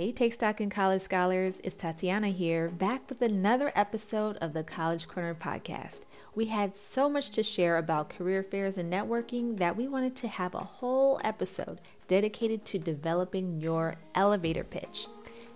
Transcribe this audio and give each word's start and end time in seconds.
Hey, 0.00 0.12
Take 0.12 0.32
Stock 0.32 0.62
in 0.62 0.70
College 0.70 1.02
Scholars, 1.02 1.60
it's 1.62 1.76
Tatiana 1.76 2.28
here, 2.28 2.70
back 2.70 3.06
with 3.10 3.20
another 3.20 3.70
episode 3.74 4.38
of 4.38 4.54
the 4.54 4.64
College 4.64 5.06
Corner 5.06 5.34
podcast. 5.34 6.04
We 6.34 6.46
had 6.46 6.74
so 6.74 7.10
much 7.10 7.28
to 7.32 7.42
share 7.42 7.76
about 7.76 8.08
career 8.08 8.42
fairs 8.42 8.78
and 8.78 8.90
networking 8.90 9.58
that 9.58 9.76
we 9.76 9.86
wanted 9.86 10.16
to 10.16 10.28
have 10.28 10.54
a 10.54 10.60
whole 10.60 11.20
episode 11.22 11.82
dedicated 12.08 12.64
to 12.64 12.78
developing 12.78 13.60
your 13.60 13.96
elevator 14.14 14.64
pitch. 14.64 15.06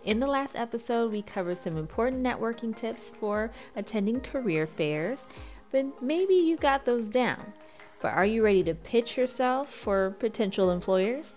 In 0.05 0.21
the 0.21 0.27
last 0.27 0.57
episode, 0.57 1.11
we 1.11 1.23
covered 1.23 1.57
some 1.57 1.79
important 1.79 2.23
networking 2.23 2.77
tips 2.77 3.09
for 3.09 3.51
attending 3.77 4.21
career 4.21 4.67
fairs, 4.67 5.27
but 5.73 6.03
maybe 6.03 6.35
you 6.35 6.59
got 6.59 6.85
those 6.85 7.09
down. 7.09 7.55
But 8.03 8.13
are 8.13 8.27
you 8.27 8.45
ready 8.45 8.63
to 8.65 8.75
pitch 8.75 9.17
yourself 9.17 9.73
for 9.73 10.11
potential 10.19 10.71
employers? 10.71 11.33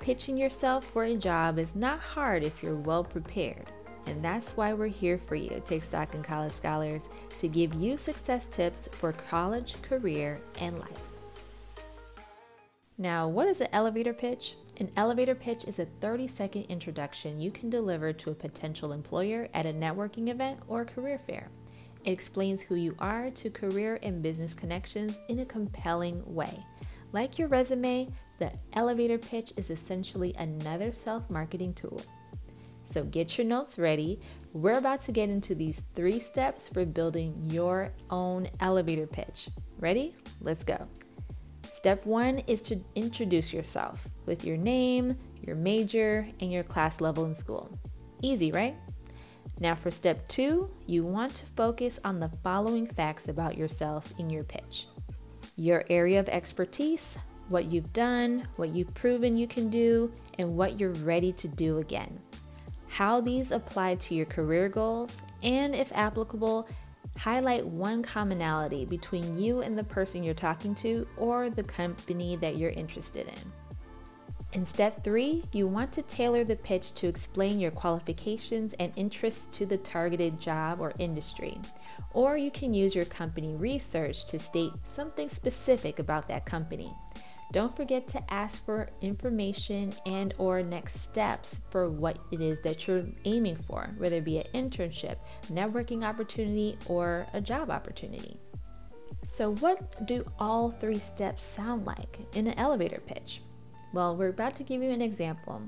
Pitching 0.00 0.38
yourself 0.38 0.86
for 0.86 1.04
a 1.04 1.14
job 1.14 1.58
is 1.58 1.76
not 1.76 2.00
hard 2.00 2.42
if 2.42 2.62
you're 2.62 2.74
well 2.74 3.04
prepared. 3.04 3.66
And 4.06 4.24
that's 4.24 4.56
why 4.56 4.72
we're 4.72 4.86
here 4.86 5.18
for 5.18 5.34
you, 5.34 5.60
Take 5.62 5.82
Stock 5.82 6.14
in 6.14 6.22
College 6.22 6.52
Scholars, 6.52 7.10
to 7.36 7.48
give 7.48 7.74
you 7.74 7.98
success 7.98 8.46
tips 8.46 8.88
for 8.92 9.12
college, 9.12 9.80
career, 9.82 10.40
and 10.58 10.78
life. 10.78 11.10
Now, 12.96 13.28
what 13.28 13.46
is 13.46 13.60
an 13.60 13.68
elevator 13.72 14.14
pitch? 14.14 14.56
An 14.78 14.90
elevator 14.96 15.34
pitch 15.34 15.64
is 15.66 15.78
a 15.78 15.84
30 15.84 16.26
second 16.26 16.62
introduction 16.70 17.38
you 17.38 17.50
can 17.50 17.68
deliver 17.68 18.10
to 18.14 18.30
a 18.30 18.34
potential 18.34 18.92
employer 18.92 19.48
at 19.52 19.66
a 19.66 19.72
networking 19.72 20.30
event 20.30 20.60
or 20.66 20.86
career 20.86 21.18
fair. 21.18 21.50
It 22.04 22.12
explains 22.12 22.62
who 22.62 22.74
you 22.76 22.96
are 22.98 23.30
to 23.32 23.50
career 23.50 23.98
and 24.02 24.22
business 24.22 24.54
connections 24.54 25.20
in 25.28 25.40
a 25.40 25.44
compelling 25.44 26.22
way. 26.24 26.64
Like 27.12 27.38
your 27.38 27.48
resume, 27.48 28.08
the 28.38 28.52
elevator 28.72 29.18
pitch 29.18 29.52
is 29.56 29.70
essentially 29.70 30.34
another 30.38 30.92
self 30.92 31.28
marketing 31.28 31.74
tool. 31.74 32.00
So 32.84 33.04
get 33.04 33.38
your 33.38 33.46
notes 33.46 33.78
ready. 33.78 34.20
We're 34.52 34.78
about 34.78 35.00
to 35.02 35.12
get 35.12 35.28
into 35.28 35.54
these 35.54 35.82
three 35.94 36.18
steps 36.18 36.68
for 36.68 36.84
building 36.84 37.34
your 37.50 37.92
own 38.10 38.48
elevator 38.60 39.06
pitch. 39.06 39.48
Ready? 39.78 40.16
Let's 40.40 40.64
go. 40.64 40.88
Step 41.70 42.04
one 42.04 42.38
is 42.46 42.60
to 42.62 42.80
introduce 42.96 43.52
yourself 43.52 44.08
with 44.26 44.44
your 44.44 44.56
name, 44.56 45.16
your 45.46 45.56
major, 45.56 46.28
and 46.40 46.50
your 46.50 46.64
class 46.64 47.00
level 47.00 47.24
in 47.26 47.34
school. 47.34 47.78
Easy, 48.22 48.50
right? 48.50 48.76
Now, 49.60 49.74
for 49.74 49.90
step 49.90 50.26
two, 50.26 50.68
you 50.86 51.04
want 51.04 51.34
to 51.36 51.46
focus 51.46 52.00
on 52.04 52.18
the 52.18 52.30
following 52.42 52.86
facts 52.86 53.28
about 53.28 53.56
yourself 53.56 54.12
in 54.18 54.30
your 54.30 54.44
pitch 54.44 54.86
your 55.60 55.84
area 55.90 56.18
of 56.18 56.26
expertise, 56.30 57.18
what 57.50 57.66
you've 57.66 57.92
done, 57.92 58.48
what 58.56 58.70
you've 58.70 58.94
proven 58.94 59.36
you 59.36 59.46
can 59.46 59.68
do, 59.68 60.10
and 60.38 60.56
what 60.56 60.80
you're 60.80 60.94
ready 61.04 61.32
to 61.32 61.48
do 61.48 61.78
again. 61.78 62.18
How 62.88 63.20
these 63.20 63.52
apply 63.52 63.96
to 63.96 64.14
your 64.14 64.24
career 64.24 64.70
goals, 64.70 65.20
and 65.42 65.74
if 65.74 65.92
applicable, 65.92 66.66
highlight 67.18 67.66
one 67.66 68.02
commonality 68.02 68.86
between 68.86 69.36
you 69.36 69.60
and 69.60 69.76
the 69.76 69.84
person 69.84 70.24
you're 70.24 70.32
talking 70.32 70.74
to 70.76 71.06
or 71.18 71.50
the 71.50 71.62
company 71.62 72.36
that 72.36 72.56
you're 72.56 72.70
interested 72.70 73.28
in. 73.28 73.52
In 74.52 74.64
step 74.64 75.04
three, 75.04 75.44
you 75.52 75.68
want 75.68 75.92
to 75.92 76.02
tailor 76.02 76.42
the 76.42 76.56
pitch 76.56 76.92
to 76.94 77.06
explain 77.06 77.60
your 77.60 77.70
qualifications 77.70 78.74
and 78.80 78.92
interests 78.96 79.46
to 79.56 79.64
the 79.64 79.76
targeted 79.76 80.40
job 80.40 80.80
or 80.80 80.92
industry. 80.98 81.60
Or 82.14 82.36
you 82.36 82.50
can 82.50 82.74
use 82.74 82.92
your 82.92 83.04
company 83.04 83.54
research 83.54 84.26
to 84.26 84.40
state 84.40 84.72
something 84.82 85.28
specific 85.28 86.00
about 86.00 86.26
that 86.28 86.46
company. 86.46 86.92
Don't 87.52 87.76
forget 87.76 88.08
to 88.08 88.32
ask 88.32 88.64
for 88.64 88.88
information 89.00 89.92
and 90.04 90.34
or 90.36 90.64
next 90.64 91.00
steps 91.00 91.60
for 91.70 91.88
what 91.88 92.18
it 92.32 92.40
is 92.40 92.60
that 92.62 92.88
you're 92.88 93.06
aiming 93.24 93.56
for, 93.56 93.94
whether 93.98 94.16
it 94.16 94.24
be 94.24 94.38
an 94.38 94.46
internship, 94.52 95.16
networking 95.46 96.04
opportunity, 96.04 96.76
or 96.86 97.26
a 97.34 97.40
job 97.40 97.70
opportunity. 97.70 98.36
So, 99.22 99.54
what 99.56 100.06
do 100.06 100.24
all 100.38 100.70
three 100.70 100.98
steps 100.98 101.44
sound 101.44 101.86
like 101.86 102.18
in 102.34 102.46
an 102.46 102.58
elevator 102.58 103.00
pitch? 103.04 103.42
Well, 103.92 104.16
we're 104.16 104.28
about 104.28 104.54
to 104.54 104.62
give 104.62 104.84
you 104.84 104.90
an 104.90 105.02
example. 105.02 105.62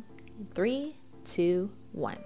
Three, 0.55 0.94
two, 1.25 1.71
one. 1.91 2.19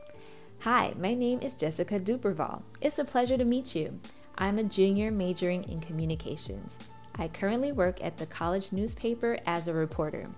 Hi, 0.61 0.93
my 0.99 1.15
name 1.15 1.41
is 1.41 1.55
Jessica 1.55 1.99
Duperval. 1.99 2.63
It's 2.83 2.99
a 2.99 3.05
pleasure 3.05 3.39
to 3.39 3.47
meet 3.47 3.75
you. 3.75 3.99
I'm 4.37 4.59
a 4.59 4.65
junior 4.65 5.11
majoring 5.11 5.65
in 5.65 5.81
communications. 5.81 6.79
I 7.15 7.29
currently 7.29 7.73
work 7.73 8.05
at 8.05 8.19
the 8.19 8.27
college 8.27 8.73
newspaper 8.73 9.39
as 9.47 9.69
a 9.69 9.73
reporter. 9.73 10.29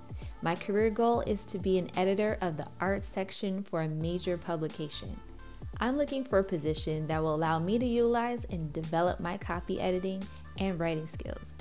My 0.42 0.54
career 0.54 0.90
goal 0.90 1.22
is 1.22 1.44
to 1.46 1.58
be 1.58 1.76
an 1.76 1.90
editor 1.96 2.38
of 2.40 2.56
the 2.56 2.66
art 2.80 3.02
section 3.02 3.64
for 3.64 3.82
a 3.82 3.88
major 3.88 4.38
publication. 4.38 5.18
I'm 5.80 5.96
looking 5.96 6.22
for 6.22 6.38
a 6.38 6.44
position 6.44 7.08
that 7.08 7.20
will 7.20 7.34
allow 7.34 7.58
me 7.58 7.80
to 7.80 7.86
utilize 7.86 8.44
and 8.50 8.72
develop 8.72 9.18
my 9.18 9.36
copy 9.36 9.80
editing 9.80 10.22
and 10.58 10.78
writing 10.78 11.08
skills. 11.08 11.56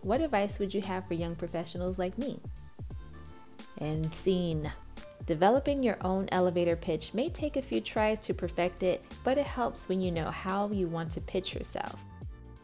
What 0.00 0.22
advice 0.22 0.58
would 0.58 0.72
you 0.72 0.80
have 0.80 1.06
for 1.06 1.12
young 1.12 1.34
professionals 1.34 1.98
like 1.98 2.16
me? 2.16 2.40
And 3.78 4.14
scene. 4.14 4.70
Developing 5.26 5.82
your 5.82 5.96
own 6.02 6.28
elevator 6.32 6.76
pitch 6.76 7.14
may 7.14 7.30
take 7.30 7.56
a 7.56 7.62
few 7.62 7.80
tries 7.80 8.18
to 8.20 8.34
perfect 8.34 8.82
it, 8.82 9.04
but 9.24 9.38
it 9.38 9.46
helps 9.46 9.88
when 9.88 10.00
you 10.00 10.12
know 10.12 10.30
how 10.30 10.68
you 10.68 10.86
want 10.86 11.10
to 11.12 11.20
pitch 11.20 11.54
yourself. 11.54 12.04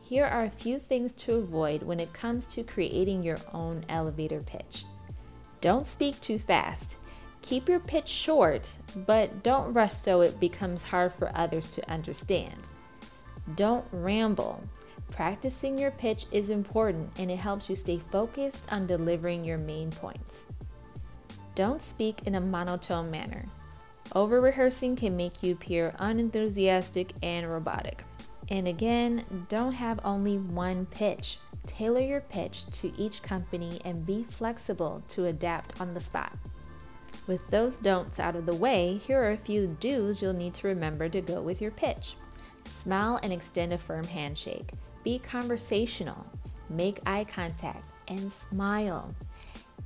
Here 0.01 0.27
are 0.27 0.45
a 0.45 0.51
few 0.51 0.79
things 0.79 1.13
to 1.15 1.37
avoid 1.37 1.83
when 1.83 2.01
it 2.01 2.13
comes 2.13 2.47
to 2.49 2.65
creating 2.65 3.23
your 3.23 3.39
own 3.55 3.85
elevator 3.89 4.41
pitch. 4.41 4.85
Don't 5.61 5.87
speak 5.87 6.21
too 6.21 6.39
fast. 6.39 6.97
Keep 7.43 7.69
your 7.69 7.81
pitch 7.81 8.09
short, 8.09 8.73
but 9.07 9.43
don't 9.43 9.73
rush 9.73 9.95
so 9.95 10.21
it 10.21 10.39
becomes 10.41 10.83
hard 10.83 11.13
for 11.13 11.31
others 11.35 11.69
to 11.69 11.91
understand. 11.91 12.69
Don't 13.57 13.85
ramble. 13.93 14.63
Practicing 15.11 15.79
your 15.79 15.91
pitch 15.93 16.27
is 16.31 16.51
important 16.51 17.11
and 17.17 17.31
it 17.31 17.39
helps 17.39 17.71
you 17.71 17.77
stay 17.77 17.99
focused 18.11 18.71
on 18.71 18.87
delivering 18.87 19.45
your 19.45 19.59
main 19.59 19.91
points. 19.91 20.47
Don't 21.61 21.83
speak 21.83 22.23
in 22.25 22.37
a 22.37 22.41
monotone 22.41 23.11
manner. 23.11 23.45
Over 24.15 24.41
rehearsing 24.41 24.97
can 24.97 25.15
make 25.15 25.43
you 25.43 25.53
appear 25.53 25.93
unenthusiastic 25.99 27.13
and 27.23 27.51
robotic. 27.51 28.03
And 28.49 28.67
again, 28.67 29.47
don't 29.51 29.75
have 29.75 30.01
only 30.03 30.39
one 30.39 30.87
pitch. 30.87 31.39
Tailor 31.67 32.01
your 32.01 32.23
pitch 32.23 32.65
to 32.81 32.99
each 32.99 33.21
company 33.21 33.79
and 33.85 34.07
be 34.07 34.25
flexible 34.31 35.03
to 35.09 35.27
adapt 35.27 35.79
on 35.83 35.93
the 35.93 36.01
spot. 36.01 36.33
With 37.27 37.47
those 37.51 37.77
don'ts 37.77 38.19
out 38.19 38.37
of 38.37 38.47
the 38.47 38.55
way, 38.55 38.97
here 38.97 39.23
are 39.23 39.33
a 39.33 39.37
few 39.37 39.77
do's 39.81 40.23
you'll 40.23 40.33
need 40.33 40.55
to 40.55 40.69
remember 40.69 41.11
to 41.11 41.21
go 41.21 41.43
with 41.43 41.61
your 41.61 41.73
pitch. 41.73 42.15
Smile 42.65 43.21
and 43.23 43.35
extend 43.35 43.75
a 43.75 43.79
firm 43.79 44.05
handshake. 44.05 44.71
Be 45.05 45.19
conversational. 45.19 46.25
Make 46.71 47.01
eye 47.05 47.25
contact 47.25 47.93
and 48.09 48.33
smile. 48.33 49.15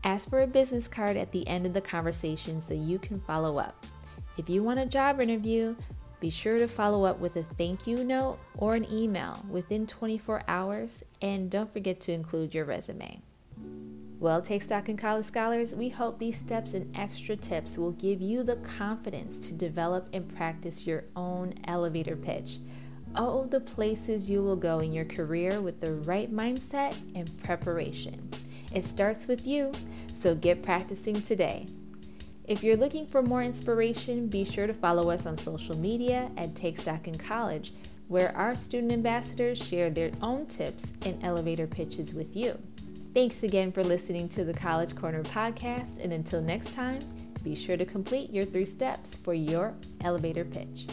Ask 0.05 0.29
for 0.29 0.43
a 0.43 0.47
business 0.47 0.87
card 0.87 1.17
at 1.17 1.33
the 1.33 1.49
end 1.49 1.65
of 1.65 1.73
the 1.73 1.81
conversation 1.81 2.61
so 2.61 2.75
you 2.75 2.99
can 2.99 3.21
follow 3.21 3.57
up. 3.57 3.87
If 4.37 4.51
you 4.51 4.63
want 4.63 4.79
a 4.79 4.85
job 4.85 5.19
interview, 5.19 5.77
be 6.21 6.29
sure 6.29 6.59
to 6.59 6.69
follow 6.69 7.05
up 7.05 7.21
with 7.21 7.37
a 7.37 7.43
thank 7.43 7.87
you 7.87 8.05
note 8.05 8.39
or 8.59 8.75
an 8.75 8.87
email 8.93 9.43
within 9.49 9.87
24 9.87 10.43
hours, 10.47 11.05
and 11.23 11.51
don't 11.51 11.73
forget 11.73 12.01
to 12.01 12.13
include 12.13 12.53
your 12.53 12.67
resume. 12.67 13.23
Well, 14.21 14.43
Take 14.43 14.63
Stock 14.63 14.91
in 14.91 14.99
College 14.99 15.25
Scholars, 15.25 15.75
we 15.75 15.89
hope 15.89 16.19
these 16.19 16.39
steps 16.39 16.75
and 16.75 16.95
extra 16.95 17.35
tips 17.35 17.79
will 17.79 17.93
give 17.93 18.21
you 18.21 18.43
the 18.43 18.57
confidence 18.57 19.47
to 19.47 19.55
develop 19.55 20.09
and 20.13 20.35
practice 20.37 20.87
your 20.87 21.05
own 21.17 21.55
elevator 21.65 22.17
pitch. 22.17 22.59
Oh, 23.17 23.47
the 23.47 23.61
places 23.61 24.29
you 24.29 24.43
will 24.43 24.57
go 24.57 24.81
in 24.81 24.93
your 24.93 25.05
career 25.07 25.63
with 25.63 25.81
the 25.81 25.95
right 25.95 26.31
mindset 26.31 26.95
and 27.15 27.35
preparation. 27.43 28.31
It 28.75 28.85
starts 28.85 29.29
with 29.29 29.47
you, 29.47 29.73
so 30.13 30.35
get 30.35 30.63
practicing 30.63 31.23
today. 31.23 31.67
If 32.47 32.63
you're 32.63 32.77
looking 32.77 33.07
for 33.07 33.23
more 33.23 33.43
inspiration, 33.43 34.27
be 34.27 34.45
sure 34.45 34.67
to 34.67 34.75
follow 34.75 35.11
us 35.11 35.27
on 35.27 35.39
social 35.39 35.79
media 35.79 36.31
at 36.37 36.55
Take 36.55 36.79
Stock 36.79 37.07
in 37.07 37.17
College, 37.17 37.73
where 38.09 38.37
our 38.37 38.55
student 38.55 38.93
ambassadors 38.93 39.59
share 39.59 39.91
their 39.91 40.11
own 40.21 40.47
tips 40.47 40.93
and 41.07 41.23
elevator 41.25 41.67
pitches 41.67 42.13
with 42.13 42.37
you. 42.37 42.61
Thanks 43.15 43.45
again 43.45 43.71
for 43.71 43.85
listening 43.85 44.29
to 44.31 44.45
the 44.45 44.53
College 44.53 44.97
Corner 44.97 45.23
podcast, 45.23 46.03
and 46.03 46.13
until 46.13 46.43
next 46.43 46.75
time, 46.75 46.99
be 47.45 47.55
sure 47.55 47.77
to 47.77 47.85
complete 47.85 48.31
your 48.31 48.45
three 48.45 48.67
steps 48.67 49.17
for 49.17 49.35
your 49.35 49.75
elevator 50.03 50.45
pitch. 50.45 50.87